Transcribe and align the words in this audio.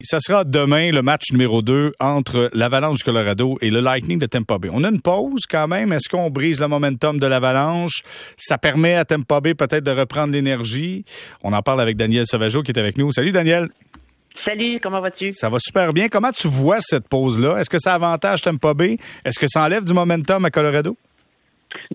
Ça 0.00 0.20
sera 0.20 0.44
demain 0.44 0.92
le 0.92 1.02
match 1.02 1.32
numéro 1.32 1.60
2 1.60 1.94
entre 1.98 2.50
l'Avalanche 2.52 2.98
du 2.98 3.02
Colorado 3.02 3.58
et 3.60 3.68
le 3.68 3.80
Lightning 3.80 4.20
de 4.20 4.26
Tampa 4.26 4.56
Bay. 4.56 4.68
On 4.72 4.84
a 4.84 4.90
une 4.90 5.00
pause 5.00 5.44
quand 5.50 5.66
même. 5.66 5.92
Est-ce 5.92 6.08
qu'on 6.08 6.30
brise 6.30 6.60
le 6.60 6.68
momentum 6.68 7.18
de 7.18 7.26
l'Avalanche? 7.26 8.04
Ça 8.36 8.58
permet 8.58 8.94
à 8.94 9.04
Tampa 9.04 9.40
Bay 9.40 9.54
peut-être 9.54 9.82
de 9.82 9.90
reprendre 9.90 10.32
l'énergie. 10.32 11.04
On 11.42 11.52
en 11.52 11.62
parle 11.62 11.80
avec 11.80 11.96
Daniel 11.96 12.26
Sauvageau 12.28 12.62
qui 12.62 12.70
est 12.70 12.78
avec 12.78 12.96
nous. 12.96 13.10
Salut 13.10 13.32
Daniel. 13.32 13.70
Salut, 14.44 14.78
comment 14.80 15.00
vas-tu? 15.00 15.32
Ça 15.32 15.50
va 15.50 15.58
super 15.58 15.92
bien. 15.92 16.06
Comment 16.06 16.30
tu 16.30 16.46
vois 16.46 16.76
cette 16.78 17.08
pause-là? 17.08 17.58
Est-ce 17.58 17.68
que 17.68 17.80
ça 17.80 17.94
avantage 17.94 18.42
Tampa 18.42 18.74
Bay? 18.74 18.98
Est-ce 19.24 19.40
que 19.40 19.48
ça 19.48 19.64
enlève 19.64 19.84
du 19.84 19.94
momentum 19.94 20.44
à 20.44 20.50
Colorado? 20.50 20.96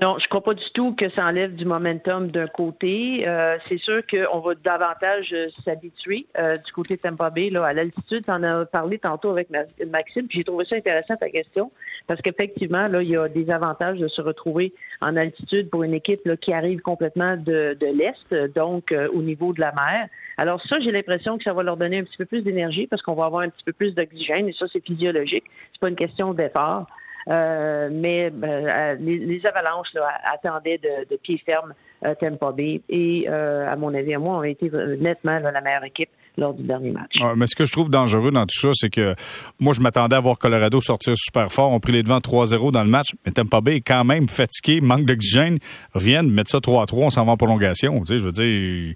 Non, 0.02 0.18
je 0.20 0.28
crois 0.28 0.44
pas 0.44 0.54
du 0.54 0.64
tout 0.74 0.94
que 0.94 1.10
ça 1.12 1.26
enlève 1.26 1.56
du 1.56 1.66
momentum 1.66 2.28
d'un 2.28 2.48
côté. 2.48 3.28
Euh, 3.28 3.58
c'est 3.68 3.80
sûr 3.80 4.02
qu'on 4.06 4.40
va 4.40 4.54
davantage 4.56 5.30
euh, 5.34 5.48
s'habituer 5.64 6.28
euh, 6.38 6.56
du 6.56 6.72
côté 6.72 6.96
de 6.96 7.02
Tampa 7.02 7.30
Bay 7.32 7.50
là, 7.50 7.66
à 7.66 7.74
l'altitude. 7.74 8.24
Tu 8.26 8.32
en 8.32 8.44
as 8.44 8.66
parlé 8.66 9.00
tantôt 9.00 9.32
avec 9.32 9.50
Maxime, 9.50 10.28
puis 10.28 10.40
j'ai 10.40 10.44
trouvé 10.44 10.66
ça 10.66 10.76
intéressant 10.76 11.16
ta 11.16 11.30
question 11.30 11.72
parce 12.08 12.22
qu'effectivement, 12.22 12.88
là, 12.88 13.02
il 13.02 13.10
y 13.10 13.18
a 13.18 13.28
des 13.28 13.50
avantages 13.50 13.98
de 13.98 14.08
se 14.08 14.22
retrouver 14.22 14.74
en 15.02 15.16
altitude 15.16 15.70
pour 15.70 15.84
une 15.84 15.94
équipe 15.94 16.22
là, 16.26 16.38
qui 16.38 16.54
arrive 16.54 16.82
complètement 16.82 17.36
de, 17.38 17.76
de 17.80 17.88
l'Est, 17.88 18.54
donc 18.56 18.94
au 19.14 19.22
niveau 19.22 19.54
de 19.54 19.62
la 19.62 19.72
mer. 19.72 20.08
Alors 20.38 20.62
ça, 20.68 20.80
j'ai 20.80 20.92
l'impression 20.92 21.38
que 21.38 21.44
ça 21.44 21.54
va 21.54 21.64
leur 21.64 21.78
donner 21.78 22.00
un 22.00 22.04
petit 22.04 22.18
peu 22.18 22.26
plus 22.26 22.42
d'énergie 22.42 22.88
parce 22.88 23.02
qu'on 23.02 23.14
va 23.14 23.26
avoir 23.26 23.42
un 23.42 23.50
petit 23.50 23.64
peu 23.64 23.74
plus 23.74 23.94
d'oxygène 23.94 24.48
et 24.48 24.54
ça, 24.54 24.66
c'est 24.72 24.84
physiologique. 24.84 25.46
C'est 25.72 25.80
pas 25.80 25.90
une 25.90 25.96
question 25.96 26.34
d'effort. 26.34 26.88
Euh, 27.30 27.90
mais 27.92 28.30
ben, 28.30 28.68
euh, 28.68 28.96
les, 29.00 29.42
avalanches 29.46 29.88
attendaient 30.34 30.78
de, 30.78 31.10
de, 31.10 31.18
pied 31.18 31.42
ferme 31.46 31.74
euh, 32.06 32.14
Tampa 32.20 32.52
Bay 32.52 32.82
et, 32.90 33.28
à 33.28 33.76
mon 33.76 33.94
avis, 33.94 34.14
à 34.14 34.20
moi, 34.20 34.38
ont 34.38 34.44
été 34.44 34.70
nettement 35.00 35.40
la 35.40 35.62
meilleure 35.62 35.86
équipe 35.86 36.10
lors 36.36 36.54
du 36.54 36.64
dernier 36.64 36.90
match. 36.90 37.20
mais 37.36 37.46
ce 37.46 37.56
que 37.56 37.66
je 37.66 37.72
trouve 37.72 37.92
dangereux 37.92 38.32
dans 38.32 38.46
tout 38.46 38.60
ça, 38.60 38.70
c'est 38.74 38.90
que 38.90 39.14
moi, 39.60 39.74
je 39.74 39.82
m'attendais 39.82 40.16
à 40.16 40.20
voir 40.20 40.38
Colorado 40.40 40.82
sortir 40.82 41.14
super 41.16 41.52
fort. 41.52 41.72
On 41.72 41.80
pris 41.80 41.92
les 41.92 42.04
devants 42.04 42.20
3-0 42.20 42.72
dans 42.72 42.84
le 42.84 42.90
match, 42.90 43.10
mais 43.26 43.32
Tampa 43.32 43.62
Bay 43.62 43.78
est 43.78 43.82
quand 43.82 44.04
même 44.04 44.28
fatigué, 44.28 44.82
manque 44.82 45.06
d'oxygène. 45.06 45.60
Reviennent, 45.94 46.30
mettre 46.30 46.50
ça 46.50 46.58
3-3, 46.58 46.96
on 46.96 47.10
s'en 47.12 47.26
va 47.26 47.34
en 47.34 47.38
prolongation. 47.38 48.00
Tu 48.00 48.14
sais, 48.14 48.18
je 48.18 48.24
veux 48.24 48.32
dire... 48.32 48.96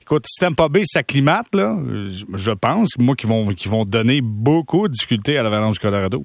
Écoute, 0.00 0.24
si 0.26 0.40
Tampa 0.40 0.68
Bay 0.68 0.82
s'acclimate, 0.84 1.46
là, 1.54 1.76
je 2.34 2.50
pense, 2.52 2.88
moi, 2.98 3.14
qu'ils 3.14 3.28
vont, 3.28 3.46
qu'ils 3.48 3.70
vont 3.70 3.84
donner 3.84 4.20
beaucoup 4.22 4.88
de 4.88 4.92
difficultés 4.92 5.38
à 5.38 5.42
l'Avalanche 5.42 5.74
du 5.74 5.80
Colorado. 5.80 6.24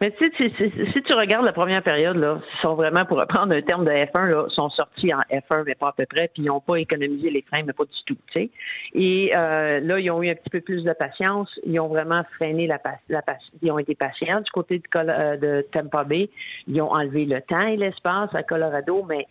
Mais 0.00 0.12
tu 0.12 0.30
sais, 0.38 0.50
si, 0.92 1.02
tu 1.02 1.12
regardes 1.12 1.44
la 1.44 1.52
première 1.52 1.82
période, 1.82 2.16
là, 2.16 2.40
ils 2.40 2.60
sont 2.62 2.74
vraiment, 2.74 3.04
pour 3.04 3.18
reprendre 3.18 3.54
un 3.54 3.60
terme 3.60 3.84
de 3.84 3.90
F1, 3.90 4.30
là, 4.30 4.46
sont 4.48 4.70
sortis 4.70 5.12
en 5.12 5.20
F1, 5.30 5.64
mais 5.66 5.74
pas 5.74 5.88
à 5.88 5.92
peu 5.92 6.06
près, 6.06 6.28
puis 6.32 6.42
ils 6.42 6.46
n'ont 6.46 6.60
pas 6.60 6.76
économisé 6.76 7.28
les 7.28 7.42
freins, 7.42 7.62
mais 7.66 7.74
pas 7.74 7.84
du 7.84 8.04
tout, 8.06 8.16
tu 8.32 8.40
sais. 8.40 8.50
Et 8.94 9.32
euh, 9.36 9.80
là, 9.80 9.98
ils 9.98 10.10
ont 10.10 10.22
eu 10.22 10.30
un 10.30 10.34
petit 10.34 10.48
peu 10.48 10.62
plus 10.62 10.84
de 10.84 10.92
patience. 10.94 11.50
Ils 11.66 11.78
ont 11.80 11.88
vraiment 11.88 12.22
freiné 12.36 12.66
la, 12.66 12.80
la 13.10 13.22
Ils 13.60 13.70
ont 13.70 13.78
été 13.78 13.94
patients 13.94 14.40
du 14.40 14.50
côté 14.50 14.78
de, 14.78 14.84
euh, 14.96 15.36
de 15.36 15.66
Tampa 15.70 16.04
Bay. 16.04 16.30
Ils 16.66 16.80
ont 16.80 16.90
enlevé 16.90 17.26
le 17.26 17.42
temps 17.42 17.66
et 17.66 17.76
l'espace 17.76 18.34
à 18.34 18.42
Colorado, 18.42 19.04
mais 19.06 19.26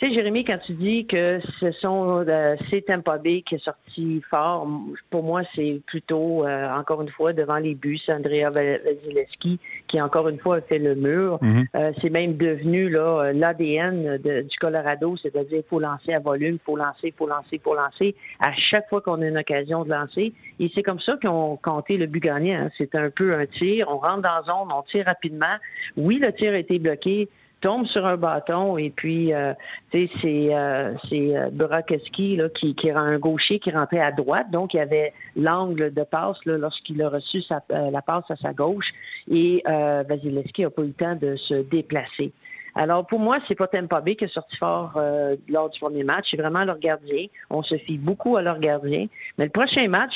tu 0.00 0.08
sais, 0.08 0.14
Jérémy, 0.14 0.44
quand 0.44 0.58
tu 0.64 0.72
dis 0.72 1.06
que 1.06 1.40
ce 1.60 1.72
sont 1.72 2.24
euh, 2.26 2.56
c'est 2.70 2.86
Tampa 2.86 3.18
Bay 3.18 3.42
qui 3.46 3.56
est 3.56 3.64
sorti 3.64 4.22
fort, 4.30 4.66
pour 5.10 5.22
moi, 5.22 5.42
c'est 5.54 5.82
plutôt, 5.86 6.46
euh, 6.46 6.70
encore 6.70 7.02
une 7.02 7.10
fois, 7.10 7.34
devant 7.34 7.58
les 7.58 7.76
c'est 8.06 8.14
Andrea 8.14 8.48
Vasilevski 8.48 9.58
qui, 9.88 10.00
encore 10.00 10.28
une 10.28 10.38
fois, 10.38 10.56
a 10.56 10.60
fait 10.62 10.78
le 10.78 10.94
mur. 10.94 11.38
Mhm. 11.42 11.66
Euh, 11.74 11.92
c'est 12.00 12.08
même 12.08 12.38
devenu 12.38 12.88
là 12.88 13.32
l'ADN 13.34 14.16
du 14.16 14.58
Colorado, 14.58 15.16
c'est-à-dire 15.18 15.58
il 15.58 15.68
faut 15.68 15.80
lancer 15.80 16.14
à 16.14 16.18
volume, 16.18 16.54
il 16.54 16.64
faut 16.64 16.76
lancer, 16.76 17.08
il 17.08 17.12
faut 17.12 17.26
lancer, 17.26 17.48
il 17.52 17.60
faut 17.60 17.74
lancer 17.74 18.14
à 18.40 18.52
chaque 18.54 18.88
fois 18.88 19.02
qu'on 19.02 19.20
a 19.20 19.26
une 19.26 19.38
occasion 19.38 19.84
de 19.84 19.90
lancer. 19.90 20.32
Et 20.60 20.70
c'est 20.74 20.82
comme 20.82 21.00
ça 21.00 21.18
qu'ils 21.18 21.28
ont 21.28 21.58
compté 21.62 21.98
le 21.98 22.06
but 22.06 22.22
gagnant. 22.22 22.64
Hein. 22.64 22.70
C'est 22.78 22.94
un 22.94 23.10
peu 23.10 23.34
un 23.34 23.44
tir, 23.44 23.86
on 23.90 23.98
rentre 23.98 24.22
dans 24.22 24.34
la 24.34 24.42
zone, 24.46 24.68
on 24.74 24.82
tire 24.82 25.04
rapidement. 25.04 25.56
Oui, 25.98 26.18
le 26.24 26.32
tir 26.32 26.52
a 26.52 26.58
été 26.58 26.78
bloqué, 26.78 27.28
tombe 27.60 27.86
sur 27.86 28.06
un 28.06 28.16
bâton 28.16 28.78
et 28.78 28.90
puis 28.90 29.32
euh, 29.32 29.52
tu 29.90 30.06
sais 30.06 30.12
c'est 30.20 30.54
euh, 30.54 30.94
c'est 31.08 31.36
euh, 31.36 31.50
Burakeski 31.50 32.36
là 32.36 32.48
qui 32.48 32.74
qui 32.74 32.90
un 32.90 33.18
gaucher 33.18 33.58
qui 33.58 33.70
rentrait 33.70 34.00
à 34.00 34.12
droite 34.12 34.50
donc 34.50 34.74
il 34.74 34.78
y 34.78 34.80
avait 34.80 35.12
l'angle 35.36 35.92
de 35.92 36.02
passe 36.02 36.38
lorsqu'il 36.44 37.02
a 37.02 37.08
reçu 37.08 37.42
sa, 37.42 37.62
la 37.70 38.02
passe 38.02 38.30
à 38.30 38.36
sa 38.36 38.52
gauche 38.52 38.90
et 39.30 39.62
Vasilevski 39.66 40.64
a 40.64 40.70
pas 40.70 40.82
eu 40.82 40.86
le 40.86 40.92
temps 40.92 41.14
de 41.14 41.36
se 41.36 41.54
déplacer. 41.54 42.32
Alors 42.74 43.06
pour 43.06 43.18
moi, 43.18 43.38
c'est 43.46 43.54
pas 43.54 43.66
Tampa 43.66 44.00
Bay 44.00 44.16
qui 44.16 44.24
est 44.24 44.32
sorti 44.32 44.56
fort 44.56 45.00
lors 45.48 45.70
du 45.70 45.78
premier 45.78 46.04
match, 46.04 46.26
c'est 46.30 46.36
vraiment 46.36 46.64
leur 46.64 46.78
gardien. 46.78 47.26
On 47.48 47.62
se 47.62 47.76
fie 47.76 47.98
beaucoup 47.98 48.36
à 48.36 48.42
leur 48.42 48.58
gardien. 48.58 49.06
Mais 49.38 49.44
le 49.44 49.50
prochain 49.50 49.88
match, 49.88 50.14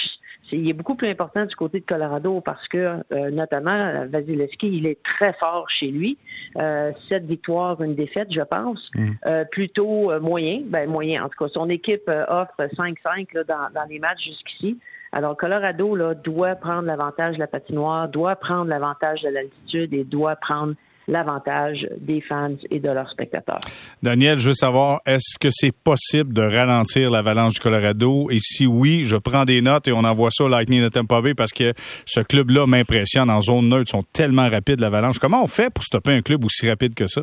il 0.52 0.68
est 0.68 0.74
beaucoup 0.74 0.94
plus 0.94 1.08
important 1.08 1.44
du 1.44 1.56
côté 1.56 1.80
de 1.80 1.84
Colorado 1.84 2.40
parce 2.40 2.66
que, 2.68 2.78
euh, 3.12 3.30
notamment, 3.30 4.06
Vasilevski, 4.06 4.68
il 4.68 4.86
est 4.86 5.02
très 5.02 5.32
fort 5.34 5.68
chez 5.70 5.88
lui. 5.88 6.18
Euh, 6.58 6.92
sept 7.08 7.24
victoires, 7.24 7.80
une 7.82 7.94
défaite, 7.94 8.28
je 8.30 8.42
pense. 8.42 8.80
Mm. 8.94 9.10
Euh, 9.26 9.44
plutôt 9.44 10.10
euh, 10.12 10.20
moyen. 10.20 10.62
Ben, 10.66 10.88
moyen, 10.88 11.24
en 11.24 11.28
tout 11.28 11.44
cas. 11.44 11.50
Son 11.52 11.68
équipe 11.68 12.10
offre 12.28 12.54
5-5 12.58 13.44
dans, 13.46 13.68
dans 13.74 13.88
les 13.88 13.98
matchs 13.98 14.24
jusqu'ici. 14.24 14.78
Alors, 15.12 15.36
Colorado 15.36 15.94
là, 15.94 16.14
doit 16.14 16.56
prendre 16.56 16.82
l'avantage 16.82 17.36
de 17.36 17.40
la 17.40 17.46
patinoire, 17.46 18.08
doit 18.08 18.36
prendre 18.36 18.66
l'avantage 18.66 19.22
de 19.22 19.28
l'altitude 19.28 19.94
et 19.94 20.04
doit 20.04 20.36
prendre 20.36 20.74
l'avantage 21.08 21.86
des 22.00 22.20
fans 22.20 22.56
et 22.70 22.80
de 22.80 22.88
leurs 22.90 23.10
spectateurs. 23.10 23.60
Daniel, 24.02 24.38
je 24.38 24.48
veux 24.48 24.54
savoir, 24.54 25.00
est-ce 25.06 25.38
que 25.38 25.48
c'est 25.50 25.72
possible 25.72 26.32
de 26.32 26.42
ralentir 26.42 27.10
l'avalanche 27.10 27.54
du 27.54 27.60
Colorado? 27.60 28.30
Et 28.30 28.38
si 28.40 28.66
oui, 28.66 29.04
je 29.04 29.16
prends 29.16 29.44
des 29.44 29.60
notes 29.60 29.88
et 29.88 29.92
on 29.92 30.04
envoie 30.04 30.30
ça 30.30 30.44
au 30.44 30.48
Lightning 30.48 30.82
de 30.82 30.88
Tampa 30.88 31.20
Bay 31.20 31.34
parce 31.34 31.52
que 31.52 31.72
ce 32.06 32.20
club-là 32.20 32.66
m'impressionne. 32.66 33.30
En 33.30 33.40
zone 33.40 33.68
neutre, 33.68 33.84
ils 33.88 33.98
sont 33.98 34.04
tellement 34.12 34.48
rapides, 34.48 34.80
l'avalanche. 34.80 35.18
Comment 35.18 35.42
on 35.42 35.48
fait 35.48 35.70
pour 35.70 35.84
stopper 35.84 36.12
un 36.12 36.22
club 36.22 36.44
aussi 36.44 36.68
rapide 36.68 36.94
que 36.94 37.06
ça? 37.06 37.22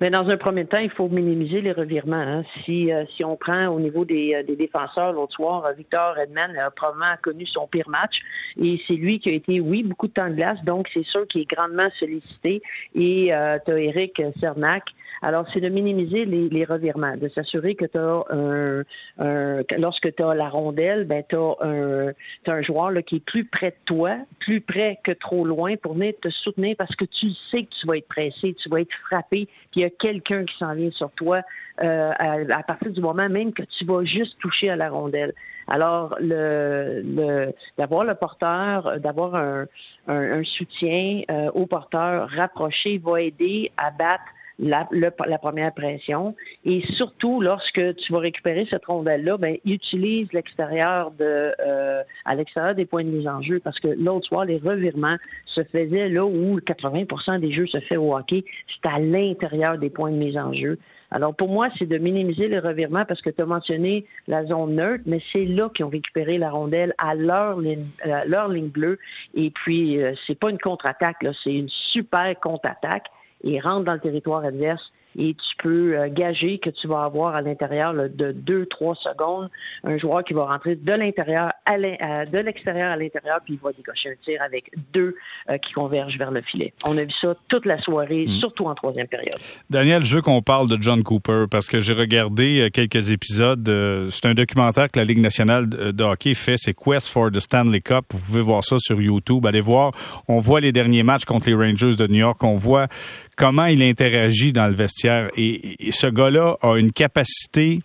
Mais 0.00 0.10
dans 0.10 0.28
un 0.28 0.36
premier 0.36 0.66
temps, 0.66 0.78
il 0.78 0.90
faut 0.90 1.08
minimiser 1.08 1.62
les 1.62 1.72
revirements. 1.72 2.16
Hein. 2.16 2.42
Si, 2.64 2.92
euh, 2.92 3.04
si 3.16 3.24
on 3.24 3.36
prend 3.36 3.68
au 3.68 3.80
niveau 3.80 4.04
des, 4.04 4.34
euh, 4.34 4.42
des 4.42 4.54
défenseurs 4.54 5.12
l'autre 5.12 5.32
soir, 5.32 5.64
euh, 5.64 5.72
Victor 5.72 6.18
Edman 6.18 6.54
a 6.58 6.70
probablement 6.70 7.16
connu 7.22 7.46
son 7.46 7.66
pire 7.66 7.88
match 7.88 8.14
et 8.60 8.78
c'est 8.86 8.94
lui 8.94 9.20
qui 9.20 9.30
a 9.30 9.32
été, 9.32 9.58
oui, 9.60 9.82
beaucoup 9.82 10.08
de 10.08 10.12
temps 10.12 10.28
de 10.28 10.34
glace, 10.34 10.62
donc 10.64 10.86
c'est 10.92 11.06
sûr 11.06 11.26
qu'il 11.28 11.42
est 11.42 11.50
grandement 11.50 11.88
sollicité. 11.98 12.60
Et 12.94 13.34
euh, 13.34 13.58
tu 13.64 13.72
as 13.72 13.78
Eric 13.78 14.22
Cernac 14.38 14.84
alors, 15.22 15.46
c'est 15.52 15.60
de 15.60 15.68
minimiser 15.68 16.24
les, 16.24 16.64
revirements, 16.64 17.16
de 17.16 17.28
s'assurer 17.28 17.74
que 17.74 17.86
tu 17.86 17.98
as 17.98 18.24
un, 18.30 18.82
un, 19.18 19.62
lorsque 19.78 20.14
tu 20.14 20.22
as 20.22 20.34
la 20.34 20.48
rondelle, 20.48 21.04
ben 21.04 21.22
tu 21.28 21.36
as 21.36 21.56
un, 21.62 22.12
un 22.46 22.62
joueur 22.62 22.90
là, 22.90 23.02
qui 23.02 23.16
est 23.16 23.24
plus 23.24 23.44
près 23.44 23.70
de 23.70 23.76
toi, 23.86 24.16
plus 24.40 24.60
près 24.60 24.98
que 25.04 25.12
trop 25.12 25.44
loin 25.44 25.74
pour 25.76 25.94
venir 25.94 26.12
te 26.20 26.28
soutenir 26.28 26.76
parce 26.76 26.94
que 26.96 27.04
tu 27.04 27.30
sais 27.50 27.62
que 27.62 27.70
tu 27.80 27.86
vas 27.86 27.96
être 27.96 28.08
pressé, 28.08 28.54
tu 28.54 28.68
vas 28.68 28.80
être 28.80 28.94
frappé, 29.08 29.48
puis 29.76 29.82
il 29.82 29.84
y 29.84 29.84
a 29.84 29.90
quelqu'un 29.90 30.46
qui 30.46 30.56
s'en 30.56 30.74
vient 30.74 30.90
sur 30.92 31.10
toi 31.10 31.42
euh, 31.82 32.12
à, 32.18 32.62
partir 32.62 32.90
du 32.90 33.02
moment 33.02 33.28
même 33.28 33.52
que 33.52 33.62
tu 33.62 33.84
vas 33.84 34.02
juste 34.06 34.38
toucher 34.38 34.70
à 34.70 34.76
la 34.76 34.88
rondelle. 34.88 35.34
Alors, 35.68 36.16
le, 36.18 37.02
le 37.04 37.52
d'avoir 37.76 38.04
le 38.04 38.14
porteur, 38.14 38.98
d'avoir 39.00 39.34
un, 39.34 39.66
un, 40.08 40.44
soutien 40.44 41.20
euh, 41.30 41.50
au 41.52 41.66
porteur 41.66 42.30
rapproché 42.30 42.96
va 42.96 43.20
aider 43.20 43.70
à 43.76 43.90
battre 43.90 44.24
la, 44.58 44.88
la, 44.90 45.38
première 45.38 45.72
pression. 45.74 46.34
Et 46.64 46.82
surtout, 46.96 47.40
lorsque 47.40 47.96
tu 47.96 48.12
vas 48.12 48.20
récupérer 48.20 48.66
cette 48.70 48.86
rondelle-là, 48.86 49.36
ben, 49.36 49.56
utilise 49.64 50.32
l'extérieur 50.32 51.10
de 51.10 51.52
euh, 51.60 52.02
à 52.24 52.34
l'extérieur 52.34 52.74
des 52.74 52.86
points 52.86 53.04
de 53.04 53.10
mise 53.10 53.28
en 53.28 53.42
jeu 53.42 53.60
parce 53.62 53.78
que 53.80 53.88
l'autre 53.88 54.26
soir, 54.26 54.44
les 54.44 54.56
revirements 54.56 55.16
se 55.46 55.62
faisaient 55.64 56.08
là 56.08 56.24
où 56.24 56.58
80% 56.58 57.40
des 57.40 57.52
jeux 57.52 57.66
se 57.66 57.80
fait 57.80 57.96
au 57.96 58.16
hockey, 58.16 58.44
c'est 58.68 58.88
à 58.88 58.98
l'intérieur 58.98 59.78
des 59.78 59.90
points 59.90 60.10
de 60.10 60.16
mise 60.16 60.38
en 60.38 60.52
jeu. 60.52 60.78
Alors 61.10 61.34
pour 61.34 61.48
moi, 61.48 61.68
c'est 61.78 61.86
de 61.86 61.98
minimiser 61.98 62.48
les 62.48 62.58
revirements 62.58 63.04
parce 63.04 63.20
que 63.22 63.30
tu 63.30 63.40
as 63.40 63.46
mentionné 63.46 64.06
la 64.26 64.44
zone 64.44 64.74
neutre, 64.74 65.04
mais 65.06 65.20
c'est 65.32 65.44
là 65.44 65.70
qu'ils 65.74 65.84
ont 65.84 65.90
récupéré 65.90 66.38
la 66.38 66.50
rondelle 66.50 66.94
à 66.98 67.14
leur 67.14 67.60
ligne, 67.60 67.86
euh, 68.06 68.22
leur 68.26 68.48
ligne 68.48 68.68
bleue. 68.68 68.98
Et 69.34 69.50
puis 69.50 70.02
euh, 70.02 70.14
c'est 70.26 70.38
pas 70.38 70.50
une 70.50 70.58
contre-attaque, 70.58 71.22
là, 71.22 71.32
c'est 71.44 71.54
une 71.54 71.68
super 71.92 72.38
contre-attaque 72.40 73.06
et 73.46 73.60
rentre 73.60 73.84
dans 73.84 73.94
le 73.94 74.00
territoire 74.00 74.44
adverse 74.44 74.92
et 75.18 75.34
tu 75.34 75.62
peux 75.62 75.98
euh, 75.98 76.08
gager 76.10 76.58
que 76.58 76.70
tu 76.70 76.86
vas 76.88 77.04
avoir 77.04 77.34
à 77.34 77.40
l'intérieur 77.40 77.94
de 77.94 78.32
2-3 78.32 78.94
secondes 79.02 79.48
un 79.84 79.98
joueur 79.98 80.24
qui 80.24 80.34
va 80.34 80.44
rentrer 80.44 80.76
de 80.76 80.92
l'intérieur 80.92 81.52
à 81.64 81.76
de 81.76 82.38
l'extérieur 82.38 82.90
à 82.90 82.96
l'intérieur 82.96 83.40
puis 83.44 83.54
il 83.54 83.60
va 83.60 83.72
décocher 83.72 84.10
un 84.10 84.24
tir 84.24 84.42
avec 84.42 84.70
deux 84.92 85.14
euh, 85.48 85.58
qui 85.58 85.72
convergent 85.72 86.18
vers 86.18 86.30
le 86.30 86.42
filet. 86.42 86.72
On 86.84 86.96
a 86.96 87.04
vu 87.04 87.12
ça 87.20 87.34
toute 87.48 87.66
la 87.66 87.80
soirée, 87.80 88.26
mm. 88.26 88.40
surtout 88.40 88.66
en 88.66 88.74
troisième 88.74 89.06
période. 89.06 89.36
Daniel, 89.70 90.04
je 90.04 90.16
veux 90.16 90.22
qu'on 90.22 90.42
parle 90.42 90.68
de 90.68 90.80
John 90.80 91.02
Cooper 91.02 91.44
parce 91.50 91.68
que 91.68 91.80
j'ai 91.80 91.92
regardé 91.92 92.60
euh, 92.60 92.70
quelques 92.70 93.10
épisodes. 93.10 93.64
c'est 94.10 94.26
un 94.26 94.34
documentaire 94.34 94.90
que 94.90 94.98
la 94.98 95.04
Ligue 95.04 95.20
nationale 95.20 95.68
de 95.68 96.04
hockey 96.04 96.34
fait, 96.34 96.56
c'est 96.56 96.74
Quest 96.74 97.08
for 97.08 97.30
the 97.30 97.40
Stanley 97.40 97.80
Cup. 97.80 98.06
Vous 98.12 98.24
pouvez 98.26 98.40
voir 98.40 98.64
ça 98.64 98.76
sur 98.78 99.00
YouTube. 99.00 99.46
Allez 99.46 99.60
voir. 99.60 99.92
On 100.28 100.40
voit 100.40 100.60
les 100.60 100.72
derniers 100.72 101.02
matchs 101.02 101.24
contre 101.24 101.48
les 101.48 101.54
Rangers 101.54 101.96
de 101.96 102.06
New 102.06 102.18
York. 102.18 102.42
On 102.42 102.56
voit 102.56 102.88
comment 103.36 103.66
il 103.66 103.82
interagit 103.82 104.52
dans 104.52 104.66
le 104.66 104.74
vestiaire. 104.74 105.30
Et, 105.36 105.76
ce 105.92 106.06
gars-là 106.06 106.56
a 106.62 106.76
une 106.76 106.92
capacité 106.92 107.80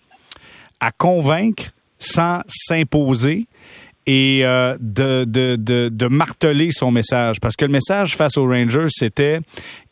à 0.80 0.90
convaincre 0.90 1.66
sans 1.98 2.40
s'imposer 2.48 3.46
et 4.04 4.40
euh, 4.42 4.76
de, 4.80 5.24
de, 5.24 5.54
de, 5.54 5.88
de, 5.88 6.06
marteler 6.08 6.70
son 6.72 6.90
message. 6.90 7.38
Parce 7.38 7.54
que 7.54 7.64
le 7.64 7.70
message 7.70 8.16
face 8.16 8.36
aux 8.36 8.48
Rangers, 8.48 8.88
c'était 8.88 9.38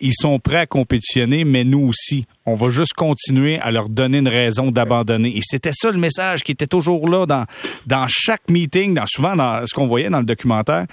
ils 0.00 0.14
sont 0.14 0.40
prêts 0.40 0.56
à 0.56 0.66
compétitionner, 0.66 1.44
mais 1.44 1.62
nous 1.62 1.86
aussi. 1.86 2.26
On 2.44 2.56
va 2.56 2.70
juste 2.70 2.94
continuer 2.94 3.60
à 3.60 3.70
leur 3.70 3.88
donner 3.88 4.18
une 4.18 4.26
raison 4.26 4.72
d'abandonner. 4.72 5.36
Et 5.36 5.42
c'était 5.44 5.72
ça 5.72 5.92
le 5.92 5.98
message 5.98 6.42
qui 6.42 6.50
était 6.50 6.66
toujours 6.66 7.08
là 7.08 7.24
dans, 7.24 7.44
dans 7.86 8.06
chaque 8.08 8.48
meeting, 8.50 8.94
dans, 8.94 9.06
souvent 9.06 9.36
dans 9.36 9.64
ce 9.64 9.72
qu'on 9.72 9.86
voyait 9.86 10.10
dans 10.10 10.18
le 10.18 10.24
documentaire. 10.24 10.86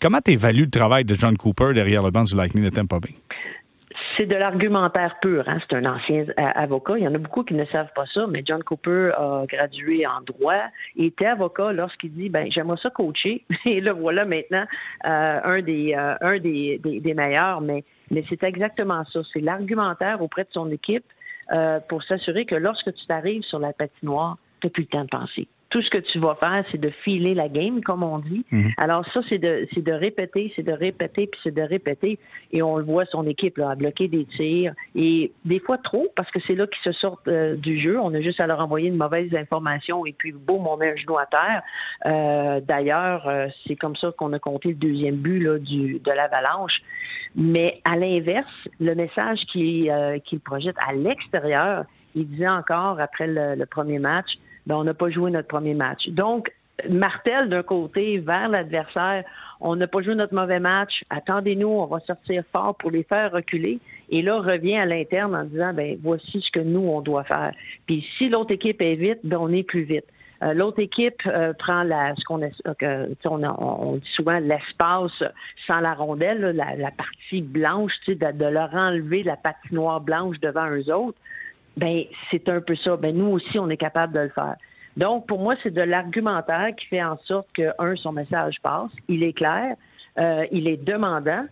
Comment 0.00 0.18
tu 0.24 0.32
évalues 0.32 0.64
le 0.64 0.70
travail 0.70 1.04
de 1.04 1.14
John 1.14 1.36
Cooper 1.36 1.72
derrière 1.72 2.02
le 2.02 2.10
banc 2.10 2.24
du 2.24 2.34
Lightning 2.34 2.64
de 2.64 2.70
Tampa 2.70 2.98
Bay? 2.98 3.14
C'est 4.16 4.26
de 4.26 4.34
l'argumentaire 4.34 5.18
pur. 5.20 5.44
Hein? 5.48 5.58
C'est 5.60 5.76
un 5.76 5.84
ancien 5.86 6.24
euh, 6.28 6.32
avocat. 6.36 6.94
Il 6.98 7.04
y 7.04 7.08
en 7.08 7.14
a 7.14 7.18
beaucoup 7.18 7.44
qui 7.44 7.54
ne 7.54 7.64
savent 7.66 7.92
pas 7.94 8.04
ça, 8.12 8.26
mais 8.26 8.42
John 8.44 8.62
Cooper 8.62 9.10
a 9.16 9.44
gradué 9.46 10.06
en 10.06 10.20
droit. 10.22 10.62
Il 10.94 11.06
était 11.06 11.26
avocat 11.26 11.72
lorsqu'il 11.72 12.12
dit 12.12 12.28
ben 12.28 12.50
j'aimerais 12.50 12.78
ça 12.82 12.90
coacher. 12.90 13.44
Et 13.66 13.80
là 13.80 13.92
voilà 13.92 14.24
maintenant 14.24 14.64
euh, 15.06 15.40
un 15.44 15.62
des 15.62 15.94
euh, 15.94 16.14
un 16.20 16.38
des, 16.38 16.80
des, 16.82 17.14
meilleurs. 17.14 17.60
Mais 17.60 17.84
mais 18.10 18.24
c'est 18.28 18.42
exactement 18.44 19.04
ça. 19.12 19.20
C'est 19.32 19.40
l'argumentaire 19.40 20.22
auprès 20.22 20.44
de 20.44 20.50
son 20.52 20.70
équipe 20.70 21.04
pour 21.88 22.02
s'assurer 22.02 22.44
que 22.44 22.56
lorsque 22.56 22.92
tu 22.92 23.06
t'arrives 23.06 23.42
sur 23.42 23.60
la 23.60 23.72
patinoire, 23.72 24.36
tu 24.60 24.66
n'as 24.66 24.70
plus 24.70 24.82
le 24.82 24.88
temps 24.88 25.04
de 25.04 25.08
penser 25.08 25.46
tout 25.76 25.82
ce 25.82 25.90
que 25.90 25.98
tu 25.98 26.18
vas 26.18 26.36
faire, 26.36 26.64
c'est 26.72 26.80
de 26.80 26.88
filer 26.88 27.34
la 27.34 27.50
game, 27.50 27.82
comme 27.82 28.02
on 28.02 28.18
dit. 28.18 28.46
Mhm. 28.50 28.72
Alors 28.78 29.04
ça, 29.12 29.20
c'est 29.28 29.36
de, 29.36 29.68
c'est 29.74 29.84
de 29.84 29.92
répéter, 29.92 30.50
c'est 30.56 30.62
de 30.62 30.72
répéter, 30.72 31.26
puis 31.26 31.38
c'est 31.44 31.54
de 31.54 31.60
répéter. 31.60 32.18
Et 32.50 32.62
on 32.62 32.78
le 32.78 32.84
voit, 32.84 33.04
son 33.04 33.26
équipe 33.26 33.58
là, 33.58 33.68
a 33.68 33.74
bloqué 33.74 34.08
des 34.08 34.24
tirs. 34.24 34.72
Et 34.94 35.32
des 35.44 35.60
fois 35.60 35.76
trop, 35.76 36.06
parce 36.16 36.30
que 36.30 36.38
c'est 36.46 36.54
là 36.54 36.66
qu'ils 36.66 36.94
se 36.94 36.98
sortent 36.98 37.28
euh, 37.28 37.56
du 37.56 37.78
jeu. 37.78 38.00
On 38.00 38.14
a 38.14 38.22
juste 38.22 38.40
à 38.40 38.46
leur 38.46 38.60
envoyer 38.60 38.88
une 38.88 38.96
mauvaise 38.96 39.30
information 39.36 40.06
et 40.06 40.14
puis 40.14 40.32
boum, 40.32 40.66
on 40.66 40.78
met 40.78 40.92
un 40.92 40.96
genou 40.96 41.18
à 41.18 41.26
terre. 41.26 41.62
Euh, 42.06 42.60
d'ailleurs, 42.66 43.28
euh, 43.28 43.48
c'est 43.66 43.76
comme 43.76 43.96
ça 43.96 44.10
qu'on 44.16 44.32
a 44.32 44.38
compté 44.38 44.70
le 44.70 44.76
deuxième 44.76 45.16
but 45.16 45.40
là, 45.40 45.58
du, 45.58 45.98
de 45.98 46.10
l'avalanche. 46.10 46.80
Mais 47.34 47.82
à 47.84 47.96
l'inverse, 47.96 48.48
le 48.80 48.94
message 48.94 49.40
qu'il, 49.52 49.92
qu'il 50.24 50.40
projette 50.40 50.76
à 50.88 50.94
l'extérieur, 50.94 51.84
il 52.14 52.26
disait 52.28 52.48
encore 52.48 52.98
après 52.98 53.26
le 53.26 53.62
premier 53.66 53.98
match, 53.98 54.38
ben, 54.66 54.76
on 54.76 54.84
n'a 54.84 54.94
pas 54.94 55.10
joué 55.10 55.30
notre 55.30 55.48
premier 55.48 55.74
match. 55.74 56.08
Donc, 56.08 56.52
Martel 56.88 57.48
d'un 57.48 57.62
côté 57.62 58.18
vers 58.18 58.48
l'adversaire, 58.48 59.24
on 59.60 59.76
n'a 59.76 59.86
pas 59.86 60.02
joué 60.02 60.14
notre 60.14 60.34
mauvais 60.34 60.60
match, 60.60 61.02
attendez-nous, 61.08 61.68
on 61.68 61.86
va 61.86 62.00
sortir 62.00 62.42
fort 62.52 62.74
pour 62.74 62.90
les 62.90 63.04
faire 63.04 63.32
reculer. 63.32 63.78
Et 64.10 64.22
là, 64.22 64.40
revient 64.40 64.76
à 64.76 64.84
l'interne 64.84 65.34
en 65.34 65.44
disant, 65.44 65.72
ben 65.72 65.98
voici 66.02 66.40
ce 66.40 66.50
que 66.50 66.60
nous, 66.60 66.80
on 66.80 67.00
doit 67.00 67.24
faire. 67.24 67.52
Puis 67.86 68.06
si 68.18 68.28
l'autre 68.28 68.52
équipe 68.52 68.82
est 68.82 68.94
vite, 68.94 69.20
ben 69.24 69.38
on 69.40 69.50
est 69.52 69.62
plus 69.62 69.82
vite. 69.82 70.04
Euh, 70.42 70.52
l'autre 70.52 70.80
équipe 70.80 71.22
euh, 71.26 71.54
prend 71.54 71.82
la, 71.82 72.14
ce 72.14 72.24
qu'on 72.24 72.42
euh, 72.42 73.06
on, 73.24 73.42
on, 73.42 73.96
dit 73.96 74.10
souvent 74.14 74.38
l'espace 74.38 75.22
sans 75.66 75.80
la 75.80 75.94
rondelle, 75.94 76.40
la, 76.54 76.90
partie 76.90 77.40
blanche, 77.40 77.92
de, 78.06 78.14
de 78.14 78.44
leur 78.44 78.74
enlever 78.74 79.22
la 79.22 79.36
patinoire 79.36 80.02
blanche 80.02 80.38
devant 80.40 80.68
eux 80.68 80.92
autres 80.92 81.18
ben 81.76 82.04
c'est 82.30 82.48
un 82.48 82.60
peu 82.60 82.76
ça. 82.76 82.96
Ben 82.96 83.16
nous 83.16 83.28
aussi, 83.28 83.58
on 83.58 83.68
est 83.68 83.76
capable 83.76 84.14
de 84.14 84.20
le 84.20 84.28
faire. 84.30 84.56
Donc, 84.96 85.26
pour 85.26 85.40
moi, 85.40 85.54
c'est 85.62 85.72
de 85.72 85.82
l'argumentaire 85.82 86.70
qui 86.76 86.86
fait 86.86 87.02
en 87.02 87.18
sorte 87.26 87.48
que, 87.54 87.70
un, 87.78 87.96
son 87.96 88.12
message 88.12 88.56
passe, 88.62 88.90
il 89.08 89.24
est 89.24 89.34
clair, 89.34 89.76
euh, 90.18 90.46
il 90.50 90.68
est 90.68 90.82
demandant. 90.82 91.44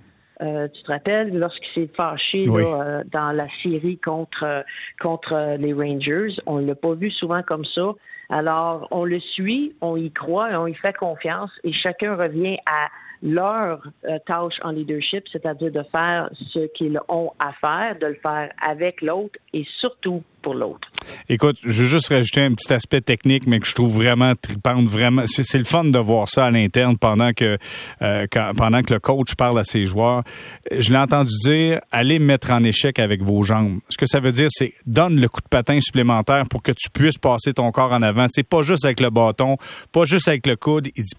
Euh, 0.42 0.66
tu 0.68 0.82
te 0.82 0.90
rappelles 0.90 1.38
lorsqu'il 1.38 1.68
s'est 1.74 1.90
fâché 1.94 2.48
euh, 2.48 3.04
dans 3.12 3.30
la 3.30 3.46
série 3.62 3.98
contre 3.98 4.64
contre 5.00 5.56
les 5.58 5.72
Rangers, 5.72 6.34
on 6.46 6.58
l'a 6.58 6.74
pas 6.74 6.94
vu 6.94 7.10
souvent 7.10 7.42
comme 7.42 7.64
ça. 7.66 7.92
Alors, 8.30 8.88
on 8.90 9.04
le 9.04 9.20
suit, 9.20 9.76
on 9.80 9.96
y 9.96 10.10
croit, 10.10 10.48
on 10.54 10.66
y 10.66 10.74
fait 10.74 10.96
confiance, 10.96 11.50
et 11.62 11.72
chacun 11.72 12.16
revient 12.16 12.56
à 12.66 12.88
leur 13.24 13.80
euh, 14.04 14.18
tâche 14.26 14.54
en 14.62 14.70
leadership, 14.70 15.24
c'est-à-dire 15.32 15.72
de 15.72 15.82
faire 15.90 16.28
ce 16.52 16.66
qu'ils 16.74 17.00
ont 17.08 17.32
à 17.38 17.52
faire, 17.54 17.98
de 17.98 18.08
le 18.08 18.18
faire 18.22 18.50
avec 18.60 19.00
l'autre 19.00 19.38
et 19.54 19.64
surtout 19.80 20.22
pour 20.42 20.52
l'autre. 20.52 20.86
Écoute, 21.30 21.56
je 21.64 21.82
veux 21.82 21.88
juste 21.88 22.08
rajouter 22.08 22.42
un 22.42 22.52
petit 22.52 22.70
aspect 22.70 23.00
technique, 23.00 23.46
mais 23.46 23.60
que 23.60 23.66
je 23.66 23.74
trouve 23.74 23.96
vraiment 23.96 24.34
tripante, 24.34 24.84
vraiment. 24.84 25.22
C'est 25.24 25.56
le 25.56 25.64
fun 25.64 25.84
de 25.84 25.98
voir 25.98 26.28
ça 26.28 26.44
à 26.44 26.50
l'interne 26.50 26.98
pendant 26.98 27.32
que 27.32 27.56
euh, 28.02 28.26
pendant 28.56 28.82
que 28.82 28.92
le 28.92 29.00
coach 29.00 29.34
parle 29.36 29.58
à 29.58 29.64
ses 29.64 29.86
joueurs. 29.86 30.22
Je 30.70 30.92
l'ai 30.92 30.98
entendu 30.98 31.32
dire 31.44 31.80
allez 31.90 32.18
mettre 32.18 32.50
en 32.50 32.62
échec 32.62 32.98
avec 32.98 33.22
vos 33.22 33.42
jambes. 33.42 33.78
Ce 33.88 33.96
que 33.96 34.06
ça 34.06 34.20
veut 34.20 34.32
dire, 34.32 34.48
c'est 34.50 34.74
donne 34.84 35.18
le 35.18 35.28
coup 35.30 35.40
de 35.40 35.48
patin 35.48 35.80
supplémentaire 35.80 36.44
pour 36.46 36.62
que 36.62 36.72
tu 36.72 36.90
puisses 36.90 37.16
passer 37.16 37.54
ton 37.54 37.72
corps 37.72 37.92
en 37.92 38.02
avant. 38.02 38.26
C'est 38.28 38.46
pas 38.46 38.62
juste 38.62 38.84
avec 38.84 39.00
le 39.00 39.08
bâton, 39.08 39.56
pas 39.92 40.04
juste 40.04 40.28
avec 40.28 40.46
le 40.46 40.56
coude. 40.56 40.88
Il 40.94 41.04
dit 41.04 41.14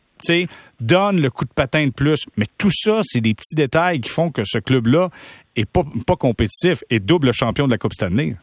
donne 0.79 1.21
le 1.21 1.29
coup 1.29 1.45
de 1.45 1.53
patin 1.53 1.87
de 1.87 1.91
plus. 1.91 2.25
Mais 2.37 2.45
tout 2.57 2.71
ça, 2.71 3.01
c'est 3.03 3.21
des 3.21 3.33
petits 3.33 3.55
détails 3.55 4.01
qui 4.01 4.09
font 4.09 4.31
que 4.31 4.43
ce 4.45 4.57
club-là 4.57 5.09
est 5.55 5.65
pas, 5.65 6.15
compétitif 6.15 6.83
et 6.89 6.99
double 6.99 7.33
champion 7.33 7.65
de 7.65 7.71
la 7.71 7.77
Coupe 7.77 7.93
Stanley. 7.93 8.33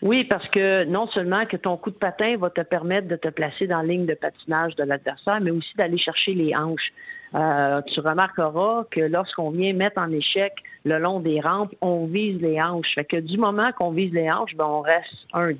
Oui, 0.00 0.24
parce 0.24 0.48
que 0.48 0.84
non 0.84 1.06
seulement 1.08 1.46
que 1.46 1.56
ton 1.56 1.76
coup 1.76 1.90
de 1.90 1.96
patin 1.96 2.36
va 2.36 2.50
te 2.50 2.60
permettre 2.60 3.08
de 3.08 3.16
te 3.16 3.28
placer 3.28 3.66
dans 3.66 3.78
la 3.78 3.84
ligne 3.84 4.06
de 4.06 4.14
patinage 4.14 4.74
de 4.76 4.84
l'adversaire, 4.84 5.40
mais 5.40 5.50
aussi 5.50 5.70
d'aller 5.76 5.98
chercher 5.98 6.34
les 6.34 6.54
hanches. 6.54 6.92
Euh, 7.34 7.80
tu 7.92 8.00
remarqueras 8.00 8.84
que 8.90 9.00
lorsqu'on 9.00 9.50
vient 9.50 9.72
mettre 9.72 10.00
en 10.00 10.10
échec 10.10 10.52
le 10.84 10.98
long 10.98 11.20
des 11.20 11.40
rampes, 11.40 11.74
on 11.80 12.06
vise 12.06 12.40
les 12.40 12.60
hanches. 12.60 12.94
Fait 12.94 13.04
que 13.04 13.16
du 13.16 13.38
moment 13.38 13.70
qu'on 13.72 13.90
vise 13.90 14.12
les 14.12 14.30
hanches, 14.30 14.54
ben 14.54 14.66
on 14.66 14.80
reste 14.80 15.26
un 15.32 15.52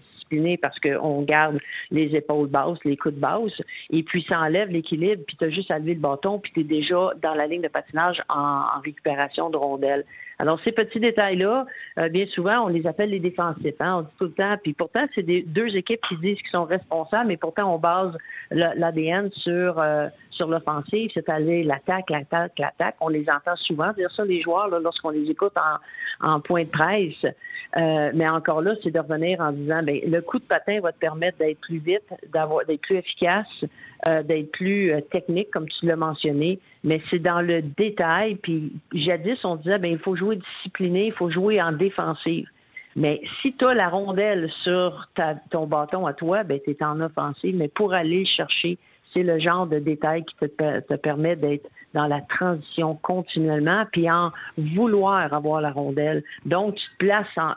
parce 0.61 0.79
qu'on 0.81 1.23
garde 1.23 1.59
les 1.91 2.15
épaules 2.15 2.49
basses, 2.49 2.79
les 2.85 2.97
coudes 2.97 3.19
basses, 3.19 3.61
et 3.91 4.03
puis 4.03 4.25
ça 4.29 4.41
enlève 4.41 4.69
l'équilibre, 4.71 5.23
puis 5.27 5.37
tu 5.37 5.45
as 5.45 5.51
juste 5.51 5.71
à 5.71 5.79
lever 5.79 5.95
le 5.95 6.01
bâton, 6.01 6.39
puis 6.39 6.53
tu 6.53 6.61
es 6.61 6.65
déjà 6.65 7.11
dans 7.23 7.35
la 7.35 7.47
ligne 7.47 7.63
de 7.63 7.69
patinage 7.69 8.23
en, 8.29 8.65
récupération 8.85 9.51
de 9.51 9.57
rondelles. 9.57 10.05
Alors, 10.39 10.59
ces 10.65 10.73
petits 10.73 10.99
détails-là, 10.99 11.67
euh, 11.99 12.09
bien 12.09 12.27
souvent, 12.35 12.65
on 12.65 12.69
les 12.69 12.87
appelle 12.87 13.11
les 13.11 13.21
défensifs. 13.21 13.81
Hein, 13.81 13.99
on 13.99 14.03
dit 14.03 14.15
tout 14.19 14.25
le 14.25 14.33
temps. 14.33 14.57
Puis 14.61 14.73
pourtant, 14.73 15.07
c'est 15.15 15.23
des 15.23 15.43
deux 15.43 15.77
équipes 15.77 16.01
qui 16.09 16.17
disent 16.17 16.39
qu'ils 16.39 16.51
sont 16.51 16.65
responsables, 16.65 17.29
mais 17.29 17.37
pourtant, 17.37 17.73
on 17.73 17.79
base 17.79 18.17
l'ADN 18.51 19.31
sur 19.33 19.79
euh, 19.79 20.09
sur 20.33 20.49
l'offensive, 20.49 21.11
c'est-à-dire 21.15 21.65
l'attaque, 21.67 22.11
l'attaque, 22.11 22.59
l'attaque. 22.59 22.97
On 23.01 23.09
les 23.09 23.25
entend 23.29 23.57
souvent 23.57 23.93
dire 23.93 24.11
ça, 24.15 24.25
les 24.25 24.43
joueurs, 24.43 24.69
lorsqu'on 24.69 25.11
les 25.11 25.31
écoute 25.31 25.55
en, 26.21 26.41
point 26.41 26.65
de 26.65 26.69
presse. 26.69 27.35
Euh, 27.77 28.11
mais 28.15 28.29
encore 28.29 28.61
là, 28.61 28.75
c'est 28.83 28.91
de 28.91 28.99
revenir 28.99 29.41
en 29.41 29.53
disant, 29.53 29.83
ben, 29.83 29.99
le 30.05 30.21
coup 30.21 30.39
de 30.39 30.45
patin 30.45 30.81
va 30.81 30.93
te 30.93 30.99
permettre 30.99 31.39
d'être 31.39 31.61
plus 31.61 31.79
vite, 31.79 32.05
d'avoir, 32.33 32.67
d'être 32.67 32.83
plus 32.83 32.97
efficace, 32.97 33.47
euh, 34.07 34.23
d'être 34.23 34.51
plus 34.53 34.93
euh, 34.93 35.01
technique, 35.01 35.51
comme 35.51 35.69
tu 35.69 35.87
l'as 35.87 35.97
mentionné. 35.97 36.59
Mais 36.85 37.01
c'est 37.11 37.19
dans 37.19 37.41
le 37.41 37.63
détail. 37.63 38.37
Puis 38.37 38.73
jadis, 38.93 39.43
on 39.45 39.57
disait, 39.57 39.79
ben, 39.79 39.93
il 39.93 39.99
faut 39.99 40.17
jouer 40.17 40.37
discipliné, 40.37 41.07
il 41.07 41.13
faut 41.13 41.31
jouer 41.31 41.63
en 41.63 41.73
défensive. 41.73 42.47
Mais 42.95 43.23
si 43.41 43.55
tu 43.55 43.65
as 43.65 43.73
la 43.73 43.89
rondelle 43.89 44.51
sur 44.63 45.09
ton 45.51 45.67
bâton 45.67 46.07
à 46.07 46.13
toi, 46.13 46.43
ben, 46.43 46.61
tu 46.63 46.73
es 46.73 46.85
en 46.85 47.01
offensive. 47.01 47.57
Mais 47.57 47.69
pour 47.69 47.95
aller 47.95 48.27
chercher 48.27 48.79
c'est 49.13 49.23
le 49.23 49.39
genre 49.39 49.67
de 49.67 49.79
détail 49.79 50.25
qui 50.25 50.35
te, 50.37 50.81
te 50.81 50.95
permet 50.95 51.37
d'être 51.37 51.69
dans 51.95 52.07
la 52.07 52.21
transition 52.23 52.95
continuellement, 53.03 53.85
puis 53.93 54.11
en 54.11 54.31
vouloir 54.57 55.33
avoir 55.33 55.61
la 55.61 55.71
rondelle. 55.71 56.23
Donc, 56.47 56.77
tu 56.77 56.85
te 56.93 57.07
places 57.07 57.27
en, 57.37 57.53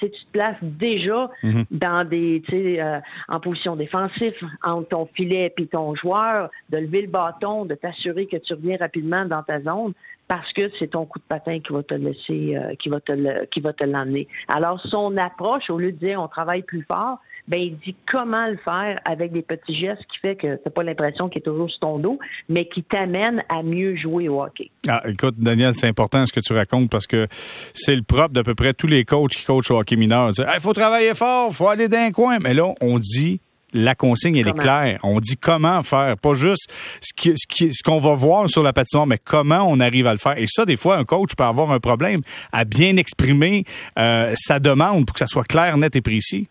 tu 0.00 0.10
te 0.10 0.16
places 0.32 0.56
déjà 0.62 1.30
mhm. 1.42 1.64
dans 1.70 2.08
des, 2.08 2.42
tu 2.46 2.52
sais, 2.52 2.80
euh, 2.80 2.98
en 3.28 3.40
position 3.40 3.76
défensive 3.76 4.34
entre 4.62 4.88
ton 4.88 5.06
filet 5.06 5.52
et 5.56 5.66
ton 5.66 5.94
joueur, 5.94 6.50
de 6.70 6.78
lever 6.78 7.02
le 7.02 7.08
bâton, 7.08 7.64
de 7.64 7.74
t'assurer 7.74 8.26
que 8.26 8.36
tu 8.36 8.54
reviens 8.54 8.76
rapidement 8.78 9.24
dans 9.24 9.42
ta 9.42 9.60
zone 9.60 9.92
parce 10.28 10.52
que 10.54 10.70
c'est 10.78 10.88
ton 10.88 11.06
coup 11.06 11.20
de 11.20 11.24
patin 11.28 11.60
qui 11.60 11.72
va 11.72 11.82
te 11.84 11.94
laisser, 11.94 12.56
euh, 12.56 12.74
qui 12.80 12.88
va 12.88 13.00
te, 13.00 13.44
qui 13.46 13.60
va 13.60 13.72
te 13.72 13.84
l'emmener. 13.84 14.26
Alors, 14.48 14.80
son 14.86 15.16
approche, 15.16 15.70
au 15.70 15.78
lieu 15.78 15.92
de 15.92 15.98
dire 15.98 16.20
on 16.20 16.28
travaille 16.28 16.62
plus 16.62 16.82
fort, 16.82 17.18
ben 17.48 17.60
il 17.60 17.78
dit 17.78 17.94
comment 18.10 18.46
le 18.46 18.56
faire 18.58 19.00
avec 19.04 19.32
des 19.32 19.42
petits 19.42 19.78
gestes 19.78 20.02
qui 20.12 20.18
fait 20.20 20.36
que 20.36 20.56
t'as 20.56 20.70
pas 20.70 20.82
l'impression 20.82 21.28
qu'il 21.28 21.38
est 21.38 21.44
toujours 21.44 21.70
sur 21.70 21.80
ton 21.80 21.98
dos, 21.98 22.18
mais 22.48 22.66
qui 22.66 22.82
t'amène 22.82 23.42
à 23.48 23.62
mieux 23.62 23.96
jouer 23.96 24.28
au 24.28 24.42
hockey. 24.42 24.70
Ah, 24.88 25.02
écoute, 25.06 25.36
Daniel, 25.38 25.74
c'est 25.74 25.88
important 25.88 26.24
ce 26.26 26.32
que 26.32 26.40
tu 26.40 26.52
racontes 26.52 26.90
parce 26.90 27.06
que 27.06 27.26
c'est 27.72 27.94
le 27.94 28.02
propre 28.02 28.30
d'à 28.30 28.42
peu 28.42 28.54
près 28.54 28.74
tous 28.74 28.86
les 28.86 29.04
coachs 29.04 29.32
qui 29.32 29.44
coachent 29.44 29.70
au 29.70 29.78
hockey 29.78 29.96
mineur. 29.96 30.30
Il 30.38 30.60
faut 30.60 30.72
travailler 30.72 31.14
fort, 31.14 31.52
faut 31.52 31.68
aller 31.68 31.88
d'un 31.88 32.10
coin. 32.10 32.38
Mais 32.38 32.54
là, 32.54 32.72
on 32.80 32.98
dit 32.98 33.40
la 33.72 33.94
consigne, 33.94 34.36
elle 34.36 34.48
est 34.48 34.58
claire. 34.58 34.98
On 35.02 35.20
dit 35.20 35.36
comment 35.36 35.82
faire, 35.82 36.16
pas 36.16 36.34
juste 36.34 36.72
ce 37.00 37.12
ce 37.36 37.82
qu'on 37.82 38.00
va 38.00 38.14
voir 38.14 38.48
sur 38.48 38.62
la 38.62 38.72
patinoire, 38.72 39.06
mais 39.06 39.18
comment 39.22 39.66
on 39.68 39.80
arrive 39.80 40.06
à 40.06 40.12
le 40.12 40.18
faire. 40.18 40.38
Et 40.38 40.46
ça, 40.46 40.64
des 40.64 40.76
fois, 40.76 40.96
un 40.96 41.04
coach 41.04 41.34
peut 41.36 41.44
avoir 41.44 41.70
un 41.70 41.80
problème 41.80 42.22
à 42.52 42.64
bien 42.64 42.96
exprimer 42.96 43.64
euh, 43.98 44.32
sa 44.36 44.60
demande 44.60 45.06
pour 45.06 45.14
que 45.14 45.18
ça 45.18 45.26
soit 45.26 45.44
clair, 45.44 45.76
net 45.76 45.94
et 45.96 46.00
précis. 46.00 46.48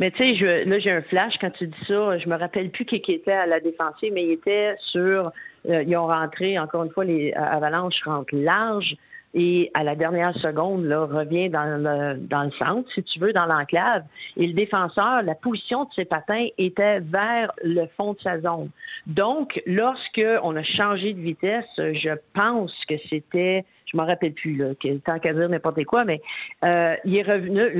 Mais 0.00 0.10
tu 0.10 0.38
sais, 0.38 0.64
là, 0.64 0.78
j'ai 0.78 0.90
un 0.90 1.02
flash 1.02 1.34
quand 1.40 1.50
tu 1.50 1.66
dis 1.66 1.84
ça. 1.86 2.18
Je 2.18 2.28
me 2.28 2.36
rappelle 2.36 2.70
plus 2.70 2.84
qui, 2.84 2.96
était 2.96 3.32
à 3.32 3.46
la 3.46 3.60
défensive, 3.60 4.12
mais 4.12 4.24
il 4.24 4.32
était 4.32 4.74
sur. 4.78 5.22
Euh, 5.68 5.82
ils 5.82 5.96
ont 5.96 6.06
rentré, 6.06 6.58
encore 6.58 6.84
une 6.84 6.90
fois, 6.90 7.04
les 7.04 7.32
Avalanches 7.34 8.02
rentrent 8.04 8.34
large. 8.34 8.96
et 9.32 9.70
à 9.74 9.82
la 9.82 9.96
dernière 9.96 10.36
seconde, 10.38 10.84
là, 10.84 11.06
revient 11.06 11.48
dans 11.48 11.64
le, 11.64 12.18
dans 12.18 12.44
le 12.44 12.50
centre, 12.52 12.88
si 12.94 13.02
tu 13.02 13.18
veux, 13.18 13.32
dans 13.32 13.46
l'enclave. 13.46 14.04
Et 14.36 14.46
le 14.46 14.52
défenseur, 14.52 15.22
la 15.22 15.34
position 15.34 15.84
de 15.84 15.90
ses 15.94 16.04
patins 16.04 16.46
était 16.58 17.00
vers 17.00 17.50
le 17.62 17.86
fond 17.96 18.12
de 18.12 18.20
sa 18.20 18.40
zone. 18.40 18.70
Donc, 19.06 19.60
lorsque 19.66 20.22
on 20.42 20.54
a 20.54 20.62
changé 20.62 21.14
de 21.14 21.20
vitesse, 21.20 21.64
je 21.78 22.14
pense 22.34 22.72
que 22.86 22.94
c'était 23.08 23.64
je 23.86 23.96
m'en 23.96 24.06
rappelle 24.06 24.32
plus, 24.32 24.56
là, 24.56 24.72
tant 25.04 25.18
qu'à 25.18 25.32
dire 25.32 25.48
n'importe 25.48 25.84
quoi, 25.84 26.04
mais 26.04 26.20
euh, 26.64 26.94
il 27.04 27.16
est 27.16 27.22
revenu, 27.22 27.70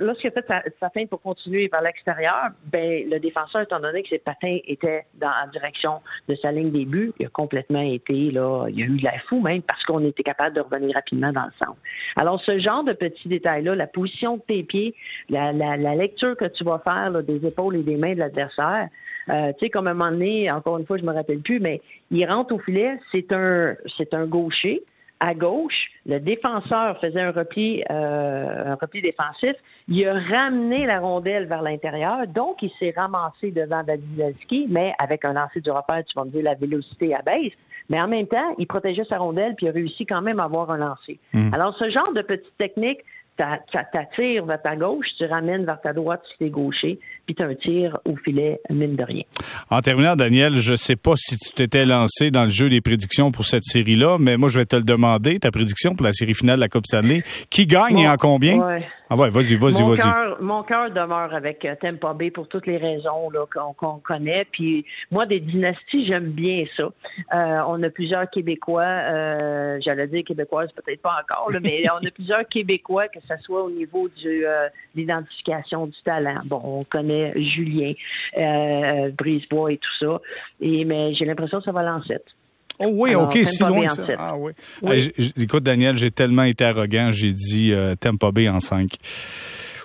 lorsqu'il 0.00 0.28
a 0.28 0.32
fait 0.32 0.44
sa, 0.46 0.62
sa 0.80 0.90
feinte 0.90 1.08
pour 1.08 1.20
continuer 1.22 1.68
vers 1.72 1.82
l'extérieur, 1.82 2.50
ben, 2.66 3.08
le 3.10 3.18
défenseur, 3.18 3.62
étant 3.62 3.80
donné 3.80 4.02
que 4.02 4.08
ses 4.08 4.18
patins 4.18 4.58
étaient 4.66 5.04
dans 5.14 5.30
la 5.30 5.46
direction 5.52 6.00
de 6.28 6.36
sa 6.36 6.52
ligne 6.52 6.70
des 6.70 6.84
buts, 6.84 7.12
il 7.18 7.26
a 7.26 7.28
complètement 7.28 7.82
été, 7.82 8.30
là, 8.30 8.66
il 8.68 8.82
a 8.82 8.86
eu 8.86 8.98
de 8.98 9.04
la 9.04 9.18
fou 9.28 9.40
même 9.40 9.62
parce 9.62 9.82
qu'on 9.84 10.04
était 10.04 10.22
capable 10.22 10.56
de 10.56 10.60
revenir 10.60 10.94
rapidement 10.94 11.32
dans 11.32 11.44
le 11.44 11.52
centre. 11.62 11.78
Alors, 12.16 12.40
ce 12.42 12.58
genre 12.58 12.84
de 12.84 12.92
petits 12.92 13.28
détails-là, 13.28 13.74
la 13.74 13.86
position 13.86 14.36
de 14.36 14.42
tes 14.42 14.62
pieds, 14.62 14.94
la, 15.28 15.52
lecture 15.94 16.36
que 16.36 16.46
tu 16.46 16.64
vas 16.64 16.80
faire 16.84 17.22
des 17.22 17.46
épaules 17.46 17.76
et 17.76 17.82
des 17.82 17.96
mains 17.96 18.14
de 18.14 18.18
l'adversaire, 18.18 18.88
euh, 19.30 19.52
tu 19.58 19.66
sais, 19.66 19.70
comme 19.70 19.86
un 19.86 19.94
moment 19.94 20.10
donné, 20.10 20.50
encore 20.50 20.78
une 20.78 20.86
fois, 20.86 20.98
je 20.98 21.04
me 21.04 21.12
rappelle 21.12 21.40
plus, 21.40 21.60
mais 21.60 21.80
il 22.10 22.26
rentre 22.26 22.54
au 22.54 22.58
filet, 22.58 22.98
c'est 23.12 23.32
un, 23.32 23.74
c'est 23.96 24.12
un 24.12 24.26
gaucher 24.26 24.82
à 25.20 25.34
gauche, 25.34 25.88
le 26.06 26.18
défenseur 26.18 26.98
faisait 27.00 27.20
un 27.20 27.30
repli, 27.30 27.82
euh, 27.90 28.72
un 28.72 28.74
repli 28.74 29.00
défensif. 29.00 29.54
Il 29.88 30.06
a 30.06 30.14
ramené 30.14 30.86
la 30.86 31.00
rondelle 31.00 31.46
vers 31.46 31.62
l'intérieur, 31.62 32.26
donc 32.26 32.62
il 32.62 32.70
s'est 32.78 32.92
ramassé 32.96 33.50
devant 33.50 33.82
Vasilevski, 33.82 34.66
mais 34.68 34.92
avec 34.98 35.24
un 35.24 35.32
lancer 35.32 35.60
du 35.60 35.70
repère, 35.70 36.04
tu 36.04 36.14
vas 36.16 36.24
me 36.24 36.30
dire 36.30 36.42
la 36.42 36.54
vélocité 36.54 37.14
abaisse. 37.14 37.52
Mais 37.90 38.00
en 38.00 38.08
même 38.08 38.26
temps, 38.26 38.54
il 38.58 38.66
protégeait 38.66 39.04
sa 39.04 39.18
rondelle 39.18 39.54
puis 39.56 39.66
il 39.66 39.68
a 39.68 39.72
réussi 39.72 40.06
quand 40.06 40.22
même 40.22 40.40
à 40.40 40.44
avoir 40.44 40.70
un 40.70 40.78
lancer. 40.78 41.18
Hmm. 41.32 41.52
Alors, 41.52 41.76
ce 41.78 41.90
genre 41.90 42.12
de 42.14 42.22
petites 42.22 42.56
techniques, 42.58 43.00
ça 43.38 43.58
t'attire 43.92 44.44
vers 44.46 44.62
ta 44.62 44.76
gauche, 44.76 45.06
tu 45.18 45.26
ramènes 45.26 45.64
vers 45.64 45.80
ta 45.80 45.92
droite 45.92 46.22
si 46.30 46.38
t'es 46.38 46.50
gaucher, 46.50 47.00
puis 47.26 47.36
un 47.38 47.54
tir 47.54 47.98
au 48.04 48.16
filet, 48.16 48.60
mine 48.70 48.96
de 48.96 49.04
rien. 49.04 49.22
En 49.70 49.80
terminant, 49.80 50.16
Daniel, 50.16 50.56
je 50.56 50.74
sais 50.74 50.96
pas 50.96 51.14
si 51.16 51.36
tu 51.36 51.52
t'étais 51.52 51.84
lancé 51.84 52.30
dans 52.30 52.44
le 52.44 52.50
jeu 52.50 52.68
des 52.68 52.80
prédictions 52.80 53.32
pour 53.32 53.44
cette 53.44 53.64
série-là, 53.64 54.18
mais 54.18 54.36
moi, 54.36 54.48
je 54.48 54.58
vais 54.58 54.66
te 54.66 54.76
le 54.76 54.82
demander, 54.82 55.38
ta 55.38 55.50
prédiction 55.50 55.94
pour 55.94 56.04
la 56.04 56.12
série 56.12 56.34
finale 56.34 56.56
de 56.56 56.60
la 56.60 56.68
Coupe 56.68 56.86
Stanley. 56.86 57.22
Qui 57.50 57.66
gagne 57.66 57.98
et 57.98 58.08
en 58.08 58.16
combien? 58.16 58.60
Ah 59.10 59.16
ouais, 59.16 59.28
vas-y, 59.28 59.54
vas-y, 59.54 59.82
vas-y. 59.82 60.42
Mon 60.42 60.62
cœur 60.64 60.90
demeure 60.90 61.32
avec 61.32 61.64
euh, 61.64 61.74
Tampa 61.80 62.14
Bay 62.14 62.30
pour 62.30 62.48
toutes 62.48 62.66
les 62.66 62.78
raisons 62.78 63.30
qu'on 63.54 63.98
connaît. 63.98 64.46
Puis 64.50 64.84
moi, 65.10 65.24
des 65.26 65.40
dynasties, 65.40 66.06
j'aime 66.06 66.30
bien 66.30 66.64
ça. 66.76 66.84
Euh, 66.84 67.62
on 67.68 67.82
a 67.82 67.90
plusieurs 67.90 68.28
Québécois, 68.30 68.82
euh, 68.82 69.78
j'allais 69.84 70.08
dire 70.08 70.24
québécoises, 70.24 70.70
peut-être 70.72 71.00
pas 71.00 71.20
encore, 71.22 71.50
mais 71.62 71.82
on 71.92 72.04
a 72.04 72.10
plusieurs 72.10 72.48
Québécois, 72.48 73.08
que 73.08 73.20
ce 73.20 73.34
soit 73.42 73.62
au 73.62 73.70
niveau 73.70 74.08
du 74.08 74.44
l'identification 74.94 75.86
du 75.86 76.02
talent. 76.04 76.40
Bon, 76.44 76.60
on 76.64 76.84
connaît 76.84 77.13
Julien, 77.36 77.92
Brisebois 79.16 79.72
et 79.72 79.78
tout 79.78 80.06
ça. 80.06 80.20
Et 80.60 80.84
mais 80.84 81.14
j'ai 81.14 81.24
l'impression 81.24 81.58
que 81.58 81.64
ça 81.64 81.72
va 81.72 81.82
lancer. 81.82 82.18
Oh 82.80 82.88
oui, 82.90 83.14
OK, 83.14 83.38
si 83.44 83.62
loin 83.62 83.86
que 83.86 83.92
ça. 83.92 84.02
Ah 84.18 84.34
oui. 84.36 84.52
écoute, 85.36 85.62
Daniel, 85.62 85.96
j'ai 85.96 86.10
tellement 86.10 86.42
été 86.42 86.64
arrogant, 86.64 87.10
j'ai 87.12 87.32
dit 87.32 87.72
euh, 87.72 87.94
Tampa 87.94 88.32
Bay 88.32 88.48
en 88.48 88.60
5. 88.60 88.90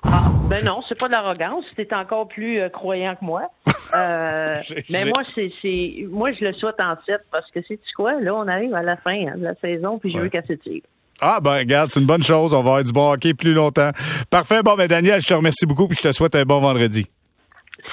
Ah, 0.04 0.32
ben 0.50 0.64
non, 0.64 0.82
c'est 0.88 0.98
pas 0.98 1.08
de 1.08 1.12
l'arrogance. 1.12 1.66
T'es 1.76 1.94
encore 1.94 2.28
plus 2.28 2.60
euh, 2.60 2.70
croyant 2.70 3.16
que 3.16 3.26
moi. 3.26 3.44
Euh, 3.98 4.58
mais 4.92 5.04
moi, 5.06 5.24
c'est, 5.34 5.52
c'est, 5.64 6.06
moi, 6.12 6.32
je 6.32 6.46
le 6.46 6.54
souhaite 6.54 6.80
en 6.80 6.94
7 7.08 7.22
parce 7.32 7.50
que 7.50 7.60
c'est 7.68 7.80
quoi? 7.96 8.22
Là, 8.22 8.36
on 8.36 8.48
arrive 8.48 8.76
à 8.76 8.84
la 8.84 8.96
fin 8.98 9.26
hein, 9.26 9.34
de 9.36 9.44
la 9.44 9.56
saison, 9.56 9.98
puis 9.98 10.14
je 10.14 10.20
veux 10.20 10.30
qu'elle 10.30 10.46
se 10.46 10.54
tire. 10.54 10.84
Ah 11.20 11.40
ben 11.42 11.56
regarde, 11.56 11.90
c'est 11.90 12.00
une 12.00 12.06
bonne 12.06 12.22
chose. 12.22 12.54
On 12.54 12.62
va 12.62 12.70
avoir 12.70 12.84
du 12.84 12.92
bon 12.92 13.12
hockey 13.12 13.34
plus 13.34 13.56
longtemps. 13.56 13.90
Parfait. 14.30 14.62
Bon 14.62 14.76
ben 14.76 14.88
Daniel, 14.88 15.20
je 15.22 15.28
te 15.28 15.34
remercie 15.34 15.66
beaucoup 15.66 15.88
puis 15.88 15.98
je 15.98 16.08
te 16.08 16.12
souhaite 16.12 16.36
un 16.36 16.44
bon 16.44 16.62
vendredi. 16.62 17.08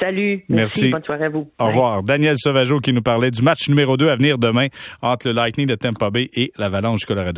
Salut. 0.00 0.44
Merci. 0.48 0.90
Bonne 0.90 1.02
soirée 1.04 1.26
à 1.26 1.28
vous. 1.28 1.50
Au 1.58 1.66
revoir. 1.66 2.02
Daniel 2.02 2.36
Sauvageau 2.36 2.80
qui 2.80 2.92
nous 2.92 3.02
parlait 3.02 3.30
du 3.30 3.42
match 3.42 3.68
numéro 3.68 3.96
2 3.96 4.08
à 4.08 4.16
venir 4.16 4.38
demain 4.38 4.66
entre 5.02 5.28
le 5.28 5.34
Lightning 5.34 5.66
de 5.66 5.74
Tampa 5.74 6.10
Bay 6.10 6.30
et 6.34 6.52
l'Avalanche 6.58 7.00
du 7.00 7.06
Colorado. 7.06 7.34